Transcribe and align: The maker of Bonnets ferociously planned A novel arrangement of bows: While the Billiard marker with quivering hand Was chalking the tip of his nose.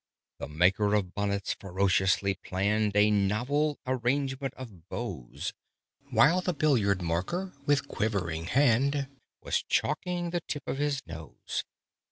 The 0.39 0.47
maker 0.47 0.95
of 0.95 1.13
Bonnets 1.13 1.53
ferociously 1.53 2.33
planned 2.33 2.95
A 2.95 3.11
novel 3.11 3.77
arrangement 3.85 4.55
of 4.55 4.89
bows: 4.89 5.53
While 6.09 6.41
the 6.41 6.55
Billiard 6.55 7.03
marker 7.03 7.53
with 7.67 7.87
quivering 7.87 8.45
hand 8.45 9.07
Was 9.43 9.61
chalking 9.61 10.31
the 10.31 10.41
tip 10.41 10.63
of 10.67 10.79
his 10.79 11.05
nose. 11.05 11.65